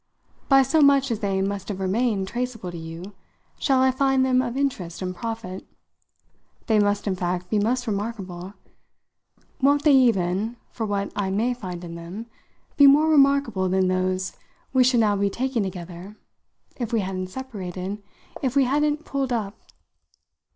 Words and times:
By 0.49 0.63
so 0.63 0.81
much 0.81 1.11
as 1.11 1.19
they 1.19 1.43
must 1.43 1.67
have 1.67 1.79
remained 1.79 2.27
traceable 2.27 2.71
to 2.71 2.77
you, 2.79 3.13
shall 3.59 3.83
I 3.83 3.91
find 3.91 4.25
them 4.25 4.41
of 4.41 4.57
interest 4.57 4.99
and 5.03 5.15
profit. 5.15 5.63
They 6.65 6.79
must 6.79 7.05
in 7.05 7.15
fact 7.15 7.51
be 7.51 7.59
most 7.59 7.85
remarkable: 7.85 8.55
won't 9.61 9.83
they 9.83 9.93
even 9.93 10.57
for 10.71 10.87
what 10.87 11.11
I 11.15 11.29
may 11.29 11.53
find 11.53 11.83
in 11.83 11.93
them 11.93 12.25
be 12.77 12.87
more 12.87 13.09
remarkable 13.11 13.69
than 13.69 13.89
those 13.89 14.35
we 14.73 14.83
should 14.83 15.01
now 15.01 15.15
be 15.15 15.29
taking 15.29 15.61
together 15.61 16.15
if 16.77 16.91
we 16.91 17.01
hadn't 17.01 17.27
separated, 17.27 18.01
if 18.41 18.55
we 18.55 18.63
hadn't 18.63 19.05
pulled 19.05 19.31
up?" 19.31 19.55